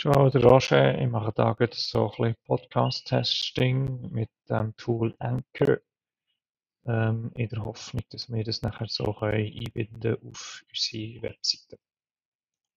Ciao, 0.00 0.30
der 0.30 0.44
Roger. 0.44 0.96
Ich 0.96 1.08
mache 1.08 1.32
da 1.32 1.54
gerade 1.54 1.74
so 1.74 2.04
ein 2.04 2.16
bisschen 2.16 2.36
Podcast-Testing 2.44 4.12
mit 4.12 4.30
dem 4.48 4.72
Tool 4.76 5.12
Anchor, 5.18 5.78
ähm, 6.86 7.32
in 7.34 7.48
der 7.48 7.64
Hoffnung, 7.64 8.04
dass 8.10 8.30
wir 8.30 8.44
das 8.44 8.62
nachher 8.62 8.86
so 8.86 9.12
können 9.12 9.52
einbinden 9.52 10.16
auf 10.24 10.62
unsere 10.68 11.22
Webseite. 11.22 11.78